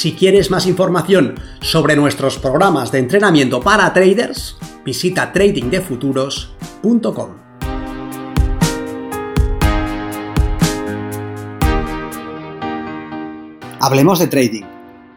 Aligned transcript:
Si 0.00 0.14
quieres 0.14 0.50
más 0.50 0.66
información 0.66 1.34
sobre 1.60 1.94
nuestros 1.94 2.38
programas 2.38 2.90
de 2.90 3.00
entrenamiento 3.00 3.60
para 3.60 3.92
traders, 3.92 4.56
visita 4.82 5.30
tradingdefuturos.com. 5.30 7.36
Hablemos 13.78 14.20
de 14.20 14.26
trading, 14.28 14.64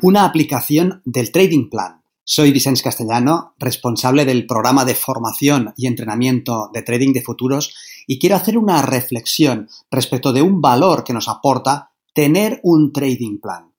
una 0.01 0.25
aplicación 0.25 1.01
del 1.05 1.31
Trading 1.31 1.69
Plan. 1.69 2.01
Soy 2.25 2.51
Vicente 2.51 2.83
Castellano, 2.83 3.55
responsable 3.59 4.25
del 4.25 4.45
programa 4.45 4.83
de 4.83 4.95
formación 4.95 5.73
y 5.77 5.87
entrenamiento 5.87 6.69
de 6.73 6.81
trading 6.81 7.13
de 7.13 7.21
futuros 7.21 7.73
y 8.05 8.19
quiero 8.19 8.35
hacer 8.35 8.57
una 8.57 8.81
reflexión 8.81 9.69
respecto 9.89 10.33
de 10.33 10.41
un 10.41 10.59
valor 10.59 11.05
que 11.05 11.13
nos 11.13 11.29
aporta 11.29 11.91
tener 12.13 12.59
un 12.63 12.91
trading 12.91 13.39
plan. 13.39 13.72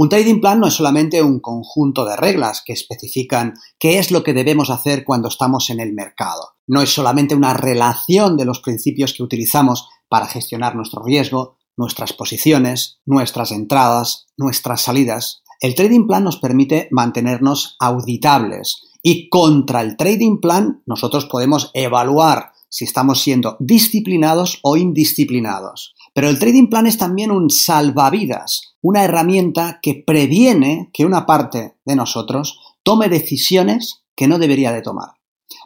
Un 0.00 0.08
trading 0.08 0.38
plan 0.40 0.60
no 0.60 0.68
es 0.68 0.74
solamente 0.74 1.20
un 1.24 1.40
conjunto 1.40 2.04
de 2.04 2.14
reglas 2.14 2.62
que 2.64 2.72
especifican 2.72 3.54
qué 3.80 3.98
es 3.98 4.12
lo 4.12 4.22
que 4.22 4.32
debemos 4.32 4.70
hacer 4.70 5.02
cuando 5.04 5.26
estamos 5.26 5.70
en 5.70 5.80
el 5.80 5.92
mercado. 5.92 6.50
No 6.68 6.82
es 6.82 6.94
solamente 6.94 7.34
una 7.34 7.52
relación 7.52 8.36
de 8.36 8.44
los 8.44 8.60
principios 8.60 9.12
que 9.12 9.24
utilizamos 9.24 9.88
para 10.08 10.28
gestionar 10.28 10.76
nuestro 10.76 11.02
riesgo, 11.02 11.56
nuestras 11.76 12.12
posiciones, 12.12 13.00
nuestras 13.06 13.50
entradas, 13.50 14.28
nuestras 14.36 14.82
salidas. 14.82 15.42
El 15.60 15.74
trading 15.74 16.06
plan 16.06 16.22
nos 16.22 16.36
permite 16.36 16.86
mantenernos 16.92 17.74
auditables 17.80 18.84
y 19.02 19.28
contra 19.28 19.80
el 19.80 19.96
trading 19.96 20.38
plan 20.38 20.80
nosotros 20.86 21.26
podemos 21.26 21.72
evaluar 21.74 22.52
si 22.68 22.84
estamos 22.84 23.20
siendo 23.20 23.56
disciplinados 23.60 24.58
o 24.62 24.76
indisciplinados. 24.76 25.94
Pero 26.14 26.28
el 26.28 26.38
trading 26.38 26.68
plan 26.68 26.86
es 26.86 26.98
también 26.98 27.30
un 27.30 27.50
salvavidas, 27.50 28.74
una 28.82 29.04
herramienta 29.04 29.78
que 29.82 30.02
previene 30.06 30.90
que 30.92 31.04
una 31.04 31.26
parte 31.26 31.76
de 31.84 31.96
nosotros 31.96 32.58
tome 32.82 33.08
decisiones 33.08 34.04
que 34.16 34.28
no 34.28 34.38
debería 34.38 34.72
de 34.72 34.82
tomar. 34.82 35.10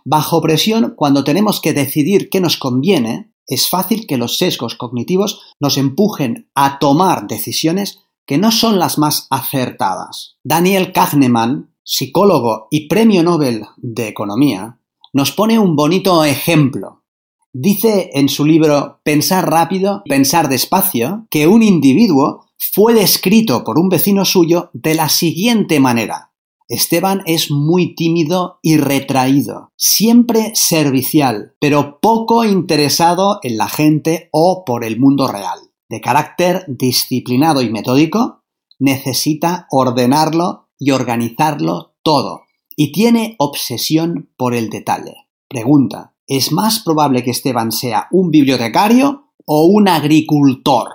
Bajo 0.04 0.40
presión, 0.40 0.94
cuando 0.96 1.24
tenemos 1.24 1.60
que 1.60 1.72
decidir 1.72 2.28
qué 2.30 2.40
nos 2.40 2.56
conviene, 2.56 3.32
es 3.46 3.68
fácil 3.68 4.06
que 4.06 4.16
los 4.16 4.38
sesgos 4.38 4.76
cognitivos 4.76 5.40
nos 5.60 5.76
empujen 5.76 6.50
a 6.54 6.78
tomar 6.78 7.26
decisiones 7.26 8.00
que 8.26 8.38
no 8.38 8.52
son 8.52 8.78
las 8.78 8.98
más 8.98 9.26
acertadas. 9.30 10.36
Daniel 10.44 10.92
Kahneman, 10.92 11.74
psicólogo 11.82 12.68
y 12.70 12.88
premio 12.88 13.22
Nobel 13.22 13.64
de 13.76 14.08
Economía, 14.08 14.78
nos 15.12 15.32
pone 15.32 15.58
un 15.58 15.76
bonito 15.76 16.24
ejemplo. 16.24 17.04
Dice 17.52 18.10
en 18.14 18.28
su 18.28 18.44
libro 18.44 19.00
Pensar 19.04 19.50
rápido, 19.50 20.02
pensar 20.06 20.48
despacio, 20.48 21.26
que 21.30 21.46
un 21.46 21.62
individuo 21.62 22.46
fue 22.56 22.94
descrito 22.94 23.64
por 23.64 23.78
un 23.78 23.88
vecino 23.88 24.24
suyo 24.24 24.70
de 24.72 24.94
la 24.94 25.08
siguiente 25.08 25.80
manera. 25.80 26.32
Esteban 26.68 27.22
es 27.26 27.50
muy 27.50 27.94
tímido 27.94 28.58
y 28.62 28.78
retraído, 28.78 29.72
siempre 29.76 30.52
servicial, 30.54 31.54
pero 31.60 31.98
poco 32.00 32.44
interesado 32.44 33.40
en 33.42 33.58
la 33.58 33.68
gente 33.68 34.30
o 34.32 34.64
por 34.64 34.84
el 34.84 34.98
mundo 34.98 35.28
real 35.28 35.58
de 35.92 36.00
carácter 36.00 36.64
disciplinado 36.68 37.60
y 37.60 37.70
metódico, 37.70 38.44
necesita 38.78 39.66
ordenarlo 39.70 40.70
y 40.78 40.92
organizarlo 40.92 41.96
todo, 42.02 42.44
y 42.76 42.92
tiene 42.92 43.36
obsesión 43.38 44.30
por 44.36 44.54
el 44.54 44.70
detalle. 44.70 45.28
Pregunta, 45.48 46.14
¿es 46.26 46.52
más 46.52 46.80
probable 46.80 47.22
que 47.22 47.30
Esteban 47.30 47.72
sea 47.72 48.08
un 48.10 48.30
bibliotecario 48.30 49.32
o 49.44 49.64
un 49.66 49.88
agricultor? 49.88 50.88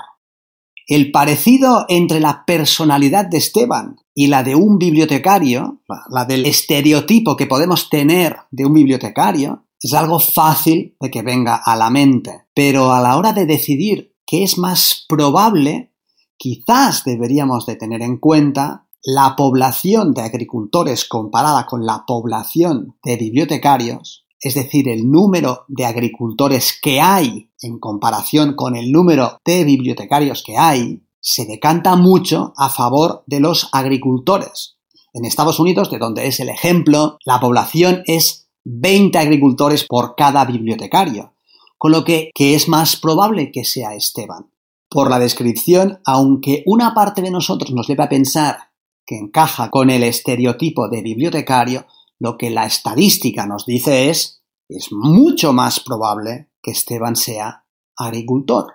El 0.88 1.12
parecido 1.12 1.86
entre 1.90 2.22
la 2.22 2.46
personalidad 2.46 3.26
de 3.26 3.38
Esteban 3.38 3.98
y 4.16 4.28
la 4.28 4.44
de 4.44 4.56
un 4.56 4.78
bibliotecario, 4.78 5.82
la 6.10 6.26
del 6.26 6.46
estereotipo 6.46 7.36
que 7.36 7.46
podemos 7.46 7.90
tener 7.90 8.38
de 8.52 8.66
un 8.66 8.74
bibliotecario, 8.74 9.66
es 9.82 9.94
algo 9.94 10.20
fácil 10.20 10.96
de 11.00 11.12
que 11.12 11.22
venga 11.22 11.56
a 11.56 11.76
la 11.76 11.90
mente. 11.90 12.46
Pero 12.56 12.94
a 12.94 13.02
la 13.02 13.18
hora 13.18 13.34
de 13.34 13.46
decidir 13.46 14.16
que 14.26 14.44
es 14.44 14.58
más 14.58 15.06
probable, 15.08 15.94
quizás 16.38 17.04
deberíamos 17.04 17.66
de 17.66 17.76
tener 17.76 18.02
en 18.02 18.18
cuenta 18.18 18.87
la 19.10 19.38
población 19.38 20.14
de 20.14 20.22
agricultores 20.22 21.06
comparada 21.06 21.66
con 21.66 21.86
la 21.86 22.04
población 22.06 22.98
de 23.06 23.16
bibliotecarios, 23.16 24.26
es 24.38 24.56
decir, 24.56 24.90
el 24.90 25.10
número 25.10 25.64
de 25.70 25.86
agricultores 25.86 26.78
que 26.82 27.00
hay 27.00 27.50
en 27.62 27.80
comparación 27.80 28.56
con 28.56 28.76
el 28.76 28.92
número 28.92 29.40
de 29.46 29.64
bibliotecarios 29.64 30.44
que 30.44 30.58
hay, 30.58 31.04
se 31.22 31.46
decanta 31.46 31.96
mucho 31.96 32.52
a 32.58 32.68
favor 32.68 33.24
de 33.28 33.40
los 33.40 33.70
agricultores. 33.72 34.76
En 35.14 35.24
Estados 35.24 35.62
Unidos, 35.62 35.90
de 35.90 36.00
donde 36.00 36.28
es 36.28 36.42
el 36.42 36.50
ejemplo, 36.50 37.18
la 37.24 37.40
población 37.40 38.04
es 38.08 38.50
20 38.66 39.18
agricultores 39.18 39.86
por 39.86 40.16
cada 40.18 40.44
bibliotecario 40.44 41.32
con 41.78 41.94
lo 41.94 42.04
que, 42.04 42.32
es 42.36 42.68
más 42.68 42.98
probable 42.98 43.52
que 43.54 43.64
sea 43.64 43.96
Esteban. 43.96 44.52
Por 44.90 45.10
la 45.10 45.20
descripción, 45.20 46.00
aunque 46.06 46.64
una 46.66 46.94
parte 46.94 47.22
de 47.22 47.32
nosotros 47.32 47.72
nos 47.72 47.88
lleve 47.88 48.04
a 48.04 48.10
pensar 48.10 48.68
que 49.08 49.18
encaja 49.18 49.72
con 49.72 49.90
el 49.90 50.04
estereotipo 50.04 50.90
de 50.90 51.02
bibliotecario, 51.02 51.88
lo 52.20 52.38
que 52.38 52.50
la 52.50 52.66
estadística 52.66 53.48
nos 53.48 53.66
dice 53.66 54.10
es, 54.10 54.44
es 54.68 54.90
mucho 54.92 55.54
más 55.54 55.80
probable 55.80 56.50
que 56.62 56.72
Esteban 56.72 57.16
sea 57.16 57.66
agricultor. 57.96 58.74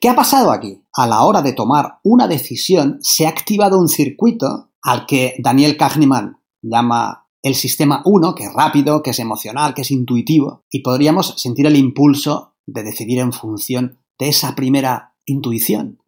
¿Qué 0.00 0.08
ha 0.08 0.16
pasado 0.16 0.50
aquí? 0.50 0.82
A 0.94 1.06
la 1.06 1.22
hora 1.24 1.42
de 1.42 1.52
tomar 1.52 1.98
una 2.02 2.26
decisión 2.26 2.98
se 3.02 3.26
ha 3.26 3.28
activado 3.28 3.78
un 3.78 3.88
circuito 3.88 4.70
al 4.82 5.04
que 5.06 5.34
Daniel 5.38 5.76
Kahneman 5.76 6.40
llama 6.62 7.28
el 7.42 7.54
sistema 7.54 8.00
1, 8.06 8.34
que 8.34 8.44
es 8.44 8.52
rápido, 8.54 9.02
que 9.02 9.10
es 9.10 9.18
emocional, 9.18 9.74
que 9.74 9.82
es 9.82 9.90
intuitivo, 9.90 10.64
y 10.70 10.80
podríamos 10.80 11.34
sentir 11.36 11.66
el 11.66 11.76
impulso 11.76 12.54
de 12.66 12.82
decidir 12.84 13.18
en 13.18 13.32
función 13.32 13.98
de 14.18 14.28
esa 14.28 14.54
primera 14.54 15.14
intuición. 15.26 15.98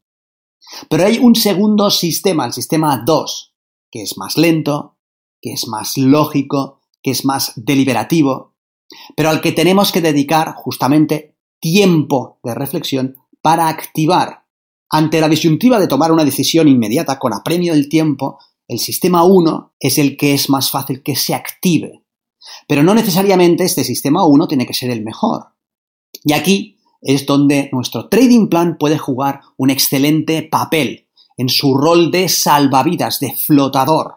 Pero 0.88 1.06
hay 1.06 1.18
un 1.18 1.34
segundo 1.34 1.90
sistema, 1.90 2.46
el 2.46 2.52
sistema 2.52 3.02
2, 3.04 3.54
que 3.90 4.02
es 4.02 4.18
más 4.18 4.36
lento, 4.36 4.96
que 5.40 5.52
es 5.52 5.68
más 5.68 5.96
lógico, 5.96 6.80
que 7.02 7.10
es 7.12 7.24
más 7.24 7.52
deliberativo, 7.56 8.54
pero 9.16 9.30
al 9.30 9.40
que 9.40 9.52
tenemos 9.52 9.92
que 9.92 10.00
dedicar 10.00 10.54
justamente 10.54 11.36
tiempo 11.60 12.38
de 12.42 12.54
reflexión 12.54 13.16
para 13.42 13.68
activar. 13.68 14.44
Ante 14.90 15.20
la 15.20 15.28
disyuntiva 15.28 15.80
de 15.80 15.88
tomar 15.88 16.12
una 16.12 16.24
decisión 16.24 16.68
inmediata 16.68 17.18
con 17.18 17.32
apremio 17.32 17.74
del 17.74 17.88
tiempo, 17.88 18.38
el 18.68 18.78
sistema 18.78 19.24
1 19.24 19.74
es 19.80 19.98
el 19.98 20.16
que 20.16 20.34
es 20.34 20.48
más 20.50 20.70
fácil 20.70 21.02
que 21.02 21.16
se 21.16 21.34
active. 21.34 22.04
Pero 22.68 22.82
no 22.82 22.94
necesariamente 22.94 23.64
este 23.64 23.84
sistema 23.84 24.24
1 24.24 24.48
tiene 24.48 24.66
que 24.66 24.74
ser 24.74 24.90
el 24.90 25.02
mejor. 25.02 25.54
Y 26.24 26.32
aquí 26.32 26.75
es 27.06 27.24
donde 27.24 27.70
nuestro 27.72 28.08
trading 28.08 28.48
plan 28.48 28.76
puede 28.78 28.98
jugar 28.98 29.40
un 29.56 29.70
excelente 29.70 30.42
papel 30.42 31.08
en 31.36 31.48
su 31.48 31.76
rol 31.76 32.10
de 32.10 32.28
salvavidas, 32.28 33.20
de 33.20 33.32
flotador. 33.32 34.16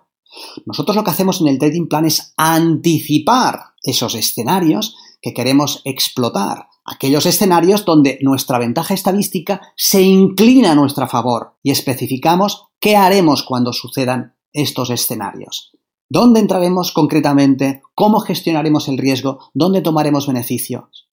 Nosotros 0.65 0.95
lo 0.95 1.03
que 1.03 1.11
hacemos 1.11 1.39
en 1.41 1.47
el 1.47 1.59
trading 1.59 1.87
plan 1.87 2.05
es 2.05 2.33
anticipar 2.35 3.73
esos 3.83 4.15
escenarios 4.15 4.95
que 5.21 5.33
queremos 5.33 5.81
explotar, 5.85 6.67
aquellos 6.85 7.25
escenarios 7.25 7.85
donde 7.85 8.17
nuestra 8.21 8.57
ventaja 8.57 8.93
estadística 8.93 9.61
se 9.75 10.01
inclina 10.01 10.71
a 10.71 10.75
nuestro 10.75 11.07
favor 11.07 11.57
y 11.61 11.71
especificamos 11.71 12.67
qué 12.79 12.95
haremos 12.95 13.43
cuando 13.43 13.73
sucedan 13.73 14.35
estos 14.51 14.89
escenarios. 14.89 15.71
¿Dónde 16.09 16.39
entraremos 16.39 16.91
concretamente? 16.91 17.83
¿Cómo 17.93 18.19
gestionaremos 18.19 18.87
el 18.87 18.97
riesgo? 18.97 19.51
¿Dónde 19.53 19.81
tomaremos 19.81 20.25
beneficios? 20.25 21.08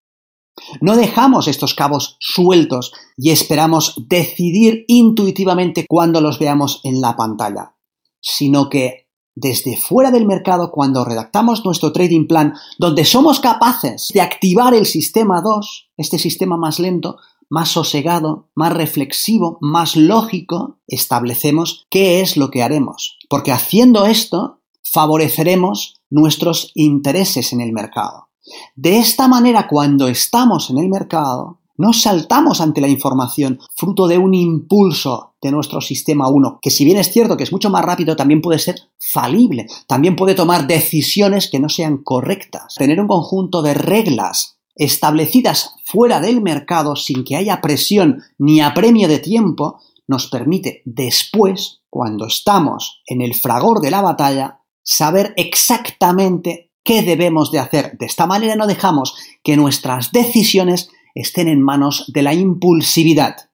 No 0.81 0.97
dejamos 0.97 1.49
estos 1.49 1.75
cabos 1.75 2.17
sueltos 2.21 2.93
y 3.17 3.31
esperamos 3.31 3.95
decidir 4.09 4.85
intuitivamente 4.89 5.87
cuando 5.89 6.21
los 6.21 6.39
veamos 6.39 6.81
en 6.85 7.01
la 7.01 7.17
pantalla, 7.17 7.77
sino 8.21 8.69
que 8.69 9.07
desde 9.37 9.77
fuera 9.77 10.11
del 10.11 10.27
mercado, 10.27 10.73
cuando 10.73 11.05
redactamos 11.05 11.65
nuestro 11.65 11.93
trading 11.93 12.27
plan, 12.27 12.55
donde 12.79 13.05
somos 13.05 13.39
capaces 13.39 14.09
de 14.13 14.23
activar 14.23 14.75
el 14.75 14.87
sistema 14.87 15.43
2, 15.43 15.91
este 15.99 16.19
sistema 16.19 16.57
más 16.57 16.79
lento, 16.79 17.19
más 17.51 17.69
sosegado, 17.69 18.49
más 18.55 18.73
reflexivo, 18.73 19.59
más 19.61 19.95
lógico, 19.95 20.79
establecemos 20.89 21.87
qué 21.91 22.23
es 22.23 22.37
lo 22.37 22.51
que 22.51 22.63
haremos. 22.63 23.19
Porque 23.29 23.53
haciendo 23.53 24.07
esto, 24.07 24.63
favoreceremos 24.83 26.01
nuestros 26.09 26.73
intereses 26.75 27.53
en 27.53 27.61
el 27.61 27.73
mercado. 27.73 28.29
De 28.75 28.99
esta 28.99 29.29
manera, 29.29 29.67
cuando 29.69 30.09
estamos 30.09 30.71
en 30.71 30.79
el 30.79 30.89
mercado, 30.89 31.61
no 31.79 31.93
saltamos 31.93 32.61
ante 32.61 32.81
la 32.81 32.89
información 32.89 33.59
fruto 33.77 34.09
de 34.09 34.19
un 34.19 34.35
impulso 34.35 35.35
de 35.43 35.51
nuestro 35.51 35.81
sistema 35.81 36.29
1, 36.29 36.59
que 36.63 36.71
si 36.71 36.85
bien 36.85 36.97
es 36.97 37.13
cierto 37.13 37.37
que 37.37 37.45
es 37.45 37.53
mucho 37.53 37.71
más 37.71 37.85
rápido, 37.85 38.17
también 38.17 38.41
puede 38.41 38.59
ser 38.59 38.77
falible, 38.99 39.67
también 39.87 40.17
puede 40.17 40.35
tomar 40.35 40.67
decisiones 40.67 41.51
que 41.51 41.61
no 41.61 41.69
sean 41.69 41.99
correctas. 41.99 42.75
Tener 42.77 43.01
un 43.01 43.09
conjunto 43.09 43.63
de 43.63 43.75
reglas 43.75 44.59
establecidas 44.75 45.75
fuera 45.85 46.21
del 46.21 46.41
mercado 46.41 46.97
sin 46.97 47.25
que 47.25 47.37
haya 47.37 47.61
presión 47.61 48.23
ni 48.39 48.61
apremio 48.61 49.09
de 49.09 49.19
tiempo 49.19 49.81
nos 50.09 50.29
permite 50.29 50.83
después, 50.85 51.81
cuando 51.91 52.27
estamos 52.27 53.03
en 53.07 53.23
el 53.23 53.35
fragor 53.35 53.81
de 53.81 53.91
la 53.91 54.03
batalla, 54.03 54.61
saber 54.83 55.35
exactamente 55.37 56.66
qué 56.87 57.03
debemos 57.03 57.51
de 57.51 57.59
hacer. 57.59 57.99
De 57.99 58.07
esta 58.07 58.27
manera 58.27 58.57
no 58.57 58.67
dejamos 58.67 59.17
que 59.43 59.57
nuestras 59.57 60.13
decisiones 60.13 60.89
estén 61.15 61.49
en 61.49 61.61
manos 61.61 62.05
de 62.15 62.23
la 62.23 62.33
impulsividad. 62.33 63.51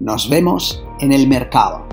Nos 0.00 0.28
vemos 0.28 0.84
en 1.00 1.12
el 1.12 1.28
mercado. 1.28 1.86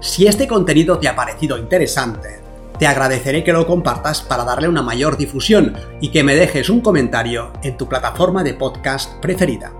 Si 0.00 0.26
este 0.26 0.46
contenido 0.46 0.98
te 0.98 1.08
ha 1.08 1.16
parecido 1.16 1.58
interesante, 1.58 2.40
te 2.78 2.86
agradeceré 2.86 3.44
que 3.44 3.52
lo 3.52 3.66
compartas 3.66 4.22
para 4.22 4.44
darle 4.44 4.68
una 4.68 4.82
mayor 4.82 5.18
difusión 5.18 5.74
y 6.00 6.08
que 6.08 6.22
me 6.22 6.34
dejes 6.34 6.70
un 6.70 6.80
comentario 6.80 7.52
en 7.62 7.76
tu 7.76 7.86
plataforma 7.86 8.42
de 8.42 8.54
podcast 8.54 9.20
preferida. 9.20 9.79